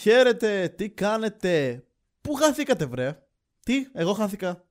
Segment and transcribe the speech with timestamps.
[0.00, 1.84] Χαίρετε, τι κάνετε,
[2.20, 3.22] πού χαθήκατε βρε;
[3.64, 4.64] Τι, εγώ χάθηκα.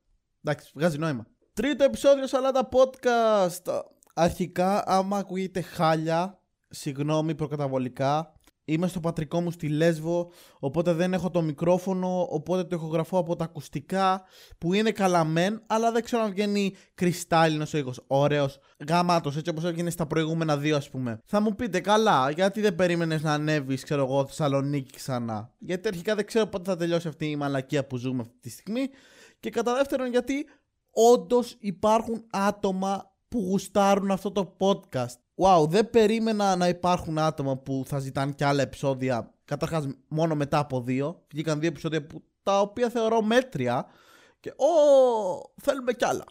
[0.43, 1.27] Εντάξει, βγάζει νόημα.
[1.53, 3.81] Τρίτο επεισόδιο Σαλάτα Podcast.
[4.13, 8.36] Αρχικά, άμα ακούγεται χάλια, συγγνώμη προκαταβολικά,
[8.69, 13.35] Είμαι στο πατρικό μου στη Λέσβο, οπότε δεν έχω το μικρόφωνο, οπότε το ηχογραφώ από
[13.35, 14.23] τα ακουστικά
[14.57, 18.03] που είναι καλά μεν, αλλά δεν ξέρω αν βγαίνει κρυστάλλινος ο ήχος.
[18.07, 21.19] Ωραίος, γαμάτος, έτσι όπως έγινε στα προηγούμενα δύο, ας πούμε.
[21.25, 26.15] Θα μου πείτε, καλά, γιατί δεν περίμενες να ανέβεις, ξέρω εγώ, Θεσσαλονίκη ξανά; Γιατί αρχικά
[26.15, 28.89] δεν ξέρω πότε θα τελειώσει αυτή η μαλακία που ζούμε αυτή τη στιγμή.
[29.39, 30.45] Και κατά δεύτερον, γιατί
[30.91, 35.15] όντως υπάρχουν άτομα που γουστάρουν αυτό το podcast.
[35.35, 39.33] Wow, δεν περίμενα να υπάρχουν άτομα που θα ζητάνε και άλλα επεισόδια.
[39.45, 41.23] Καταρχάς, μόνο μετά από δύο.
[41.31, 43.85] Βγήκαν δύο επεισόδια που, τα οποία θεωρώ μέτρια.
[44.39, 46.23] Και, Ω, θέλουμε κι άλλα.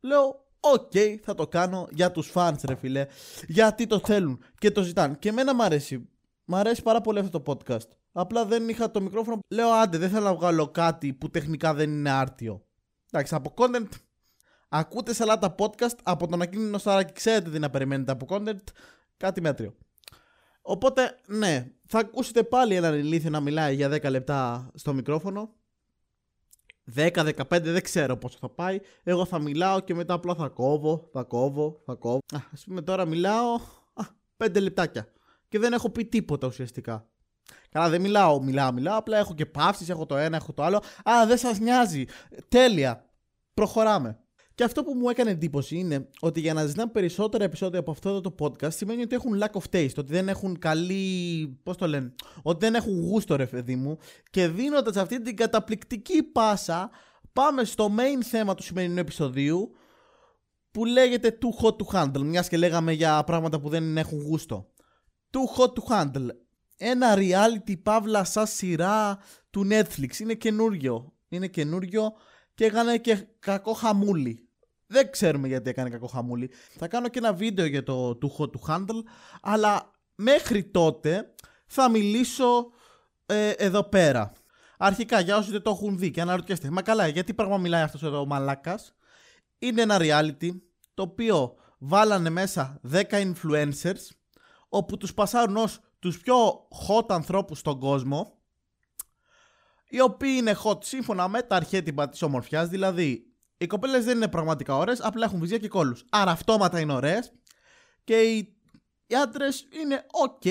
[0.00, 3.06] Λέω, OK, okay, θα το κάνω για τους fans ρε φίλε.
[3.46, 5.16] Γιατί το θέλουν και το ζητάνε.
[5.18, 6.08] Και εμένα μου αρέσει.
[6.44, 7.88] Μ' αρέσει πάρα πολύ αυτό το podcast.
[8.12, 9.38] Απλά δεν είχα το μικρόφωνο.
[9.48, 12.64] Λέω, άντε, δεν θέλω να βγάλω κάτι που τεχνικά δεν είναι άρτιο.
[13.10, 13.88] Εντάξει, από content
[14.76, 17.12] Ακούτε σαλάτα podcast από τον Ακίνηνο Σαράκη.
[17.12, 18.64] Ξέρετε τι να περιμένετε από content.
[19.16, 19.74] Κάτι μέτριο.
[20.62, 25.54] Οπότε, ναι, θα ακούσετε πάλι έναν ηλίθιο να μιλάει για 10 λεπτά στο μικρόφωνο.
[26.94, 28.78] 10-15 δεν ξέρω πόσο θα πάει.
[29.02, 32.18] Εγώ θα μιλάω και μετά απλά θα κόβω, θα κόβω, θα κόβω.
[32.34, 33.54] Α ας πούμε τώρα μιλάω
[33.92, 34.04] α,
[34.36, 35.08] 5 λεπτάκια.
[35.48, 37.08] Και δεν έχω πει τίποτα ουσιαστικά.
[37.70, 38.98] Καλά, δεν μιλάω, μιλάω, μιλάω.
[38.98, 40.76] Απλά έχω και παύσεις, έχω το ένα, έχω το άλλο.
[41.10, 42.04] Α, δεν σας νοιάζει.
[42.48, 43.08] Τέλεια.
[43.54, 44.18] Προχωράμε.
[44.54, 48.20] Και αυτό που μου έκανε εντύπωση είναι ότι για να ζητάνε περισσότερα επεισόδια από αυτό
[48.20, 51.58] το podcast σημαίνει ότι έχουν lack of taste, ότι δεν έχουν καλή.
[51.62, 53.98] Πώς το λένε, ότι δεν έχουν γούστο, ρε παιδί μου.
[54.30, 56.90] Και δίνοντας αυτή την καταπληκτική πάσα,
[57.32, 59.70] πάμε στο main θέμα του σημερινού επεισοδίου
[60.70, 62.22] που λέγεται Too Hot to Handle.
[62.22, 64.72] Μιας και λέγαμε για πράγματα που δεν έχουν γούστο.
[65.30, 66.28] Too Hot to Handle.
[66.76, 69.18] Ένα reality παύλα σαν σειρά
[69.50, 70.18] του Netflix.
[70.18, 71.12] Είναι καινούριο.
[71.28, 72.12] Είναι καινούριο
[72.54, 74.43] και έκανε και κακό χαμούλι.
[74.94, 76.50] Δεν ξέρουμε γιατί έκανε κακό χαμούλη.
[76.78, 79.02] Θα κάνω και ένα βίντεο για το του hot to handle,
[79.42, 81.34] αλλά μέχρι τότε
[81.66, 82.70] θα μιλήσω
[83.26, 84.32] ε, εδώ πέρα.
[84.78, 88.02] Αρχικά, για όσοι δεν το έχουν δει και αναρωτιέστε, μα καλά, γιατί πράγμα μιλάει αυτός
[88.02, 88.94] εδώ ο μαλάκας;
[89.58, 90.50] Είναι ένα reality
[90.94, 94.08] το οποίο βάλανε μέσα 10 influencers
[94.68, 96.36] όπου τους πασάρουν ως τους πιο
[96.88, 98.38] hot ανθρώπους στον κόσμο
[99.88, 104.28] οι οποίοι είναι hot σύμφωνα με τα αρχέτυπα της ομορφιάς δηλαδή οι κοπέλες δεν είναι
[104.28, 105.96] πραγματικά ωραίες, απλά έχουν βυζιά και κόλου.
[106.10, 107.32] Άρα αυτόματα είναι ωραίες.
[108.04, 108.56] Και οι,
[109.06, 110.48] οι άντρες είναι ok,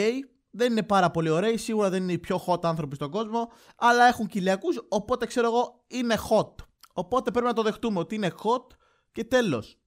[0.52, 4.08] δεν είναι πάρα πολύ ωραίοι, σίγουρα δεν είναι οι πιο hot άνθρωποι στον κόσμο, αλλά
[4.08, 6.54] έχουν κοιλιακούς, οπότε ξέρω εγώ είναι hot.
[6.94, 8.76] Οπότε πρέπει να το δεχτούμε ότι είναι hot
[9.12, 9.78] και τέλος.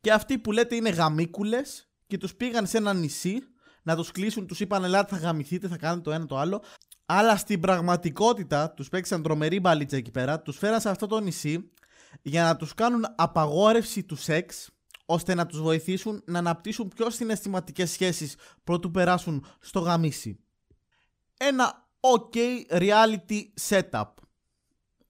[0.00, 3.38] Και αυτοί που λέτε είναι γαμίκουλες και τους πήγαν σε ένα νησί
[3.82, 6.62] να τους κλείσουν, τους είπαν Ελάτε, θα γαμηθείτε, θα κάνετε το ένα το άλλο.
[7.06, 11.70] Αλλά στην πραγματικότητα τους παίξαν τρομερή μπαλίτσα εκεί πέρα, τους φέραν σε αυτό το νησί
[12.22, 14.68] για να τους κάνουν απαγόρευση του σεξ
[15.06, 20.38] ώστε να τους βοηθήσουν να αναπτύσσουν πιο συναισθηματικές σχέσεις πρωτού περάσουν στο γαμίσι.
[21.36, 22.36] Ένα ok
[22.68, 24.04] reality setup.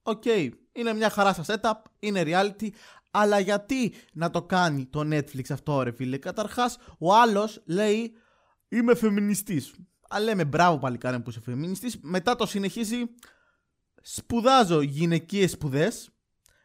[0.03, 2.69] Ok, είναι μια χαρά στα setup, είναι reality,
[3.11, 8.13] αλλά γιατί να το κάνει το Netflix αυτό ρε φίλε; Καταρχάς ο άλλος λέει
[8.67, 9.73] είμαι φεμινιστής.
[10.09, 11.97] Αλλά λέμε μπράβο παλικάρι που είσαι φεμινιστής.
[12.01, 13.03] Μετά το συνεχίζει
[14.01, 16.09] σπουδάζω γυναικείες σπουδές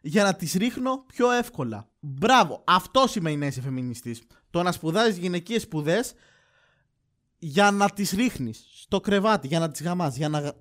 [0.00, 1.88] για να τις ρίχνω πιο εύκολα.
[2.00, 4.22] Μπράβο, αυτός σημαίνει να είσαι φεμινιστής.
[4.50, 6.12] Το να σπουδάζεις γυναικείες σπουδές
[7.38, 10.52] για να τις ρίχνεις στο κρεβάτι, για να τις γαμάς, για να...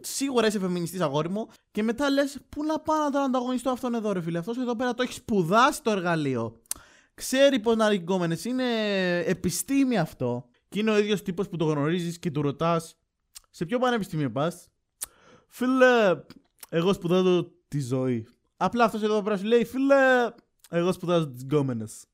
[0.00, 3.94] Σίγουρα είσαι φεμινιστής αγόρι μου και μετά λες πού να πάω να τον ανταγωνιστώ αυτόν
[3.94, 6.60] εδώ ρε φίλε; Αυτός εδώ πέρα το έχει σπουδάσει το εργαλείο.
[7.14, 8.64] Ξέρει πως να ριγκόμενες, είναι
[9.18, 10.48] επιστήμη αυτό.
[10.68, 12.96] Και είναι ο ίδιος τύπος που το γνωρίζεις και του ρωτάς
[13.50, 14.68] σε ποιο πανεπιστήμιο πας;
[15.48, 16.24] Φίλε,
[16.68, 18.26] εγώ σπουδάζω τη ζωή.
[18.56, 20.30] Απλά αυτός εδώ πέρα σου λέει, φίλε,
[20.70, 22.04] εγώ σπουδάζω τις γκόμενες.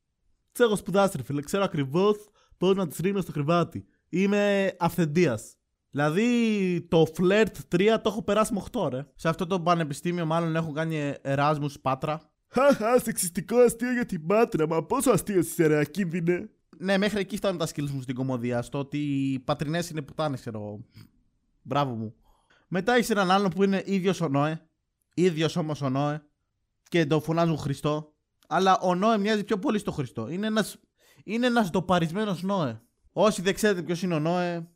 [0.53, 2.17] Τι έχω σπουδάσει, ρε φίλε, ξέρω ακριβώς
[2.57, 3.87] πώς να τις ρίχνω στο κρεβάτι.
[4.09, 5.57] Είμαι αυθεντίας.
[5.91, 9.07] Δηλαδή το φλερτ 3 το έχω περάσει με 8 ρε.
[9.15, 12.21] Σε αυτό το πανεπιστήμιο μάλλον έχουν κάνει Εράσμους Πάτρα.
[12.49, 16.51] Χαχα, σεξιστικό αστείο για την Πάτρα, μα πόσο αστείο είσαι ρε, ακίνδυνε.
[16.79, 18.63] Ναι, μέχρι εκεί φτάνουν τα skills μου στην κομμωδία.
[18.63, 20.85] Στο ότι οι πατρινές είναι πουτάνες, ξέρω.
[21.63, 22.15] Μπράβο μου.
[22.69, 24.68] Μετά έχει έναν άλλον που είναι ίδιος ο Νόε
[25.23, 26.23] ίδιος όμως ο Νόε
[26.89, 28.13] και το φωνάζουν Χριστό.
[28.49, 30.29] Αλλά ο Νόε μοιάζει πιο πολύ στο Χριστό.
[30.29, 30.79] Είναι ένας
[31.25, 32.81] είναι ένας ντοπαρισμένος Νόε.
[33.13, 34.69] Όσοι δεν ξέρετε ποιος είναι ο Νόε,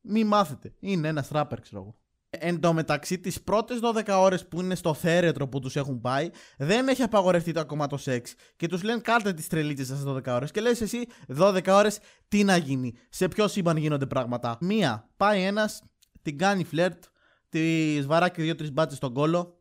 [0.00, 0.74] μη μάθετε.
[0.80, 1.94] Είναι ένας ράπερ, ξέρω εγώ.
[2.30, 6.30] Εν τω μεταξύ, τις πρώτες 12 ώρες που είναι στο θέρετρο που τους έχουν πάει,
[6.58, 8.34] δεν έχει απαγορευτεί το ακόμα το σεξ.
[8.56, 10.50] Και τους λένε κάρτε τις τρελίτσες σας 12 ώρες.
[10.50, 11.98] Και λες εσύ, 12 ώρες
[12.28, 15.82] τι να γίνει; Σε ποιο σύμπαν γίνονται πράγματα; Μία, πάει ένας,
[16.22, 17.04] την κάνει φλερτ,
[17.48, 19.59] τη βαράκι δύο-τρεις μπάτσες στον κόλο,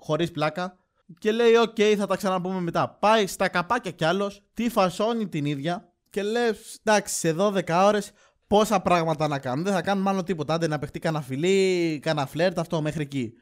[0.00, 0.78] χωρίς πλάκα.
[1.18, 2.88] Και λέει: Οκ, θα τα ξαναπούμε μετά.
[3.00, 6.50] Πάει στα καπάκια κι άλλος, τη φασώνει την ίδια και λέει:
[6.84, 8.12] Εντάξει, σε 12 ώρες
[8.46, 9.64] πόσα πράγματα να κάνουν.
[9.64, 10.54] Δεν θα κάνουν μάλλον τίποτα.
[10.54, 13.32] Άντε να παιχτεί κανένα φιλί, κανένα φλερτ, αυτό μέχρι εκεί.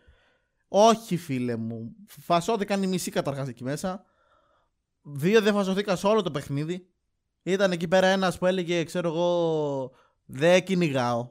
[0.68, 1.96] Όχι, φίλε μου.
[2.06, 4.04] Φασώθηκαν οι μισοί καταρχάς εκεί μέσα.
[5.02, 6.86] Δύο δεν φασωθήκαν σε όλο το παιχνίδι.
[7.42, 9.90] Ήταν εκεί πέρα ένας που έλεγε, ξέρω εγώ,
[10.24, 11.30] δεν κυνηγάω.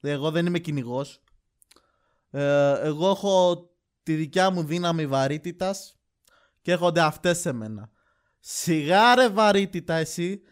[0.00, 1.22] Εγώ δεν είμαι κυνηγός.
[2.30, 3.66] Ε, εγώ έχω
[4.02, 5.96] τη δικιά μου δύναμη βαρύτητας
[6.60, 7.90] και έρχονται αυτές σε μένα.
[8.38, 10.42] Σιγάρε βαρύτητα εσύ,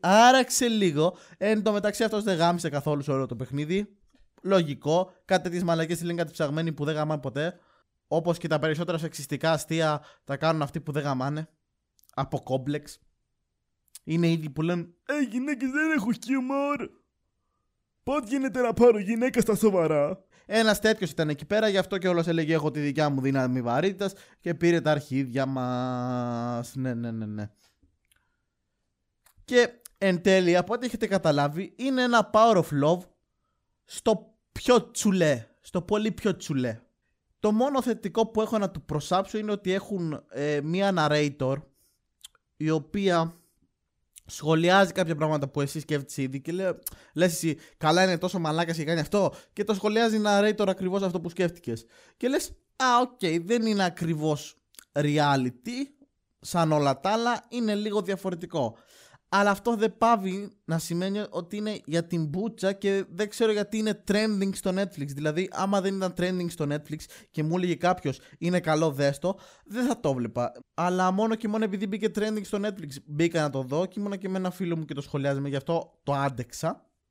[0.00, 1.16] άραξε λίγο.
[1.36, 3.96] Εν τω μεταξύ αυτός δεν γάμισε καθόλου σε όλο το παιχνίδι.
[4.42, 5.12] Λογικό.
[5.24, 7.58] Κάτι τέτοιες μαλακές λένε κάτι ψαγμένοι που δεν γαμάνε ποτέ.
[8.06, 11.48] Όπως και τα περισσότερα σεξιστικά αστεία τα κάνουν αυτοί που δεν γαμάνε.
[12.14, 12.98] Από κόμπλεξ.
[14.04, 16.88] Είναι ήδη που λένε Ε, γυναίκες δεν έχουν χιούμορ.
[18.02, 22.08] Πώς γίνεται να πάρω γυναίκα στα σοβαρά; Ένας τέτοιος ήταν εκεί πέρα, γι' αυτό και
[22.08, 26.74] όλο έλεγε: Έχω τη δικιά μου δύναμη βαρύτητας και πήρε τα αρχίδια μας.
[26.74, 27.50] Ναι, ναι, ναι, ναι.
[29.44, 33.00] Και εν τέλει, από ό,τι έχετε καταλάβει, είναι ένα power of love
[33.84, 35.46] στο πιο τσουλέ.
[35.60, 36.80] Στο πολύ πιο τσουλέ.
[37.40, 41.56] Το μόνο θετικό που έχω να του προσάψω είναι ότι έχουν ε, μία narrator
[42.56, 43.34] η οποία
[44.26, 46.78] σχολιάζει κάποια πράγματα που εσύ σκέφτεσαι ήδη και λέει,
[47.12, 51.20] λες εσύ καλά είναι τόσο μαλάκας και κάνει αυτό και το σχολιάζει narrator ακριβώς αυτό
[51.20, 51.84] που σκέφτηκες.
[52.16, 54.56] Και λες α OK okay, δεν είναι ακριβώς
[54.92, 55.96] reality
[56.40, 58.76] σαν όλα τα άλλα είναι λίγο διαφορετικό
[59.28, 63.78] αλλά αυτό δεν παύει να σημαίνει ότι είναι για την μπούτσα και δεν ξέρω γιατί
[63.78, 65.06] είναι trending στο Netflix.
[65.06, 66.98] Δηλαδή, άμα δεν ήταν trending στο Netflix
[67.30, 70.52] και μου έλεγε κάποιος είναι καλό, δέστο, δεν θα το βλέπα.
[70.74, 74.18] Αλλά μόνο και μόνο επειδή μπήκε trending στο Netflix μπήκα να το δω και ήμουν
[74.18, 76.68] και με ένα φίλο μου και το σχολιάζαμε, γι' αυτό το άντεξα.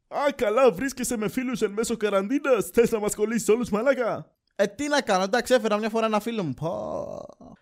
[0.07, 2.69] Α, καλά, βρίσκεσαι με φίλους εν μέσω καραντίνας.
[2.73, 6.19] Θες να μας κολλήσεις όλους, μαλάκα; Ε, τι να κάνω, εντάξει, έφερα μια φορά ένα
[6.19, 6.53] φίλο μου.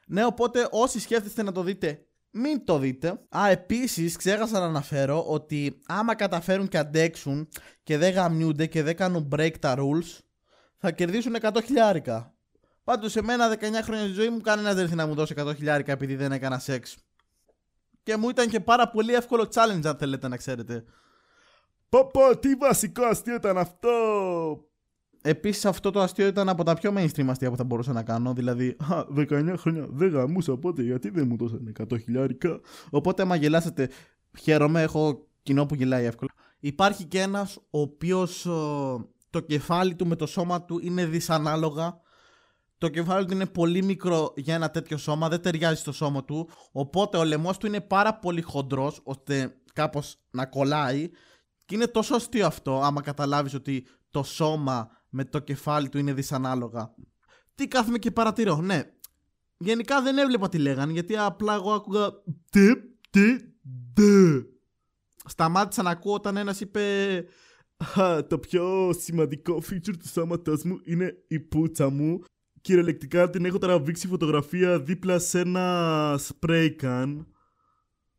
[0.07, 3.19] Ναι, οπότε όσοι σκέφτεστε να το δείτε μην το δείτε.
[3.37, 7.47] Α, επίσης ξέχασα να αναφέρω ότι άμα καταφέρουν και αντέξουν
[7.83, 10.19] και δεν γαμιούνται και δεν κάνουν break τα rules,
[10.77, 12.33] θα κερδίσουν 100 χιλιάρικα.
[12.83, 15.55] Πάντως σε μένα 19 χρόνια τη ζωή μου κανένας δεν ήρθε να μου δώσει 100
[15.55, 16.97] χιλιάρικα επειδή δεν έκανα σεξ.
[18.03, 20.83] Και μου ήταν και πάρα πολύ εύκολο challenge αν θέλετε να ξέρετε.
[21.89, 23.93] Πω πω, τι βασικό αστείο ήταν αυτό!
[25.25, 28.33] Επίσης, αυτό το αστείο ήταν από τα πιο mainstream αστεία που θα μπορούσα να κάνω.
[28.33, 28.77] Δηλαδή,
[29.15, 32.59] 19 χρόνια δεν γαμούσα, οπότε γιατί δεν μου δώσανε 100 χιλιάρικα.
[32.89, 33.89] Οπότε, άμα γελάσετε,
[34.39, 36.31] χαίρομαι, έχω κοινό που γελάει εύκολα.
[36.59, 38.41] Υπάρχει και ένας ο οποίος
[39.29, 42.01] το κεφάλι του με το σώμα του είναι δυσανάλογα.
[42.77, 46.49] Το κεφάλι του είναι πολύ μικρό για ένα τέτοιο σώμα, δεν ταιριάζει στο σώμα του.
[46.71, 51.09] Οπότε ο λαιμός του είναι πάρα πολύ χοντρός, ώστε κάπως να κολλάει.
[51.65, 56.13] Και είναι τόσο αστείο αυτό, άμα καταλάβεις ότι το σώμα με το κεφάλι του είναι
[56.13, 56.93] δυσανάλογα.
[57.55, 58.81] Τι κάθομαι και παρατηρώ, ναι.
[59.57, 62.09] Γενικά δεν έβλεπα τι λέγανε γιατί απλά εγώ άκουγα
[62.49, 62.75] τι,
[63.09, 63.35] τι,
[63.93, 64.41] δε.
[65.25, 67.25] Σταμάτησα να ακούω όταν ένας είπε
[68.29, 72.19] το πιο σημαντικό feature του σώματός μου είναι η πούτσα μου.
[72.61, 77.25] Κυριολεκτικά την έχω τραβήξει φωτογραφία δίπλα σε ένα spray can.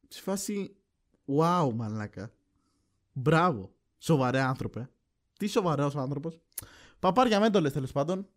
[0.09, 0.77] Σε φάση,
[1.39, 2.33] wow μαλάκα.
[3.13, 3.75] Μπράβο.
[3.99, 4.91] Σοβαρέ άνθρωπε.
[5.39, 6.41] Τι σοβαρός άνθρωπος.
[7.05, 8.29] Παπάρια μέντολε τέλος πάντων.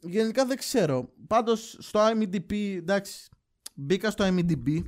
[0.00, 1.12] Γενικά δεν ξέρω.
[1.26, 3.28] Πάντως στο IMDb, εντάξει,
[3.74, 4.82] μπήκα στο IMDb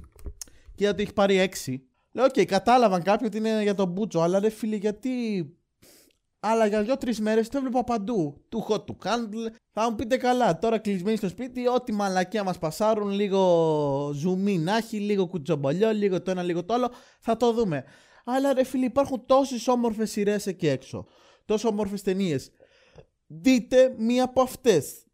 [0.74, 1.76] και ότι έχει πάρει 6.
[2.12, 5.10] Λέω, οκ, κατάλαβαν κάποιοι ότι είναι για τον μπούτσο, αλλά ρε φίλε, γιατί.
[6.40, 8.44] Αλλά για δύο-τρεις μέρες το έβλεπα παντού.
[8.48, 9.52] Too Hot To Handle.
[9.72, 14.76] Θα μου πείτε καλά, τώρα κλεισμένοι στο σπίτι, ό,τι μαλακία μας πασάρουν, λίγο ζουμί να
[14.76, 16.90] έχει, λίγο κουτσομπολιό, λίγο το ένα, λίγο το άλλο,
[17.20, 17.84] θα το δούμε.
[18.24, 21.06] Αλλά ρε φίλε, υπάρχουν τόσες όμορφες σειρές εκεί έξω.
[21.44, 22.50] Τόσο όμορφες ταινίες
[23.26, 25.06] δείτε μία από αυτές.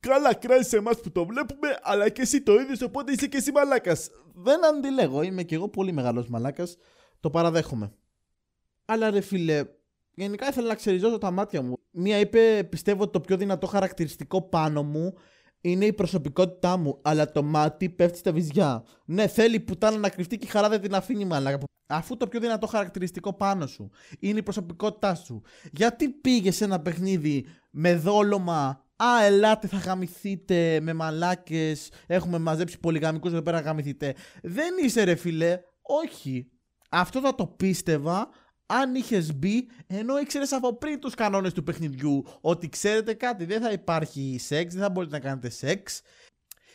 [0.00, 3.52] Καλά, κράζει εμάς που το βλέπουμε, αλλά και εσύ το είδε, οπότε είσαι και εσύ
[3.52, 4.10] μαλάκας.
[4.34, 6.76] Δεν αντιλέγω, είμαι κι εγώ πολύ μεγάλος μαλάκας.
[7.20, 7.92] Το παραδέχομαι.
[8.84, 9.64] Αλλά ρε φίλε,
[10.14, 11.78] γενικά ήθελα να ξεριζώσω τα μάτια μου.
[11.90, 15.14] Μία είπε, πιστεύω ότι το πιο δυνατό χαρακτηριστικό πάνω μου
[15.62, 18.84] είναι η προσωπικότητά μου, αλλά το μάτι πέφτει στα βυζιά.
[19.04, 21.58] Ναι, θέλει πουτάνα να κρυφτεί και η χαρά δεν την αφήνει μαλάκα.
[21.86, 25.42] Αφού το πιο δυνατό χαρακτηριστικό πάνω σου είναι η προσωπικότητά σου,
[25.72, 31.90] γιατί πήγες σε ένα παιχνίδι με δόλωμα Α, ελάτε, θα γαμηθείτε με μαλάκες.
[32.06, 34.14] Έχουμε μαζέψει πολυγαμικούς εδώ πέρα να γαμηθείτε.
[34.42, 35.60] Δεν είσαι ρε φιλέ.
[35.82, 36.50] Όχι.
[36.90, 38.28] Αυτό θα το πίστευα
[38.80, 43.60] αν είχες μπει ενώ ήξερες από πριν τους κανόνες του παιχνιδιού ότι ξέρετε κάτι, δεν
[43.60, 46.02] θα υπάρχει σεξ, δεν θα μπορείτε να κάνετε σεξ.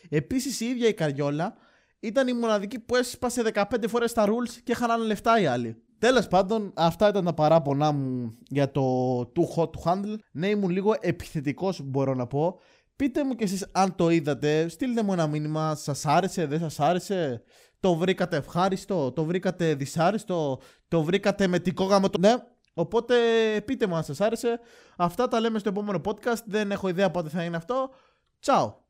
[0.09, 1.55] Επίσης η ίδια η Καριόλα
[1.99, 5.81] ήταν η μοναδική που έσπασε 15 φορές τα rules και χάνανε λεφτά οι άλλοι.
[5.99, 10.15] Τέλος πάντων, αυτά ήταν τα παράπονά μου για το too hot to handle.
[10.31, 12.59] Ναι, ήμουν λίγο επιθετικός, μπορώ να πω.
[12.97, 16.79] Πείτε μου κι εσείς αν το είδατε, στείλτε μου ένα μήνυμα, σας άρεσε, δεν σας
[16.79, 17.43] άρεσε,
[17.79, 22.19] το βρήκατε ευχάριστο, το βρήκατε δυσάρεστο, το βρήκατε με τικό γάμο το...
[22.19, 22.33] Ναι,
[22.73, 23.15] οπότε
[23.65, 24.59] πείτε μου αν σας άρεσε.
[24.97, 27.89] Αυτά τα λέμε στο επόμενο podcast, δεν έχω ιδέα πότε θα είναι αυτό.
[28.39, 28.86] Τσάου!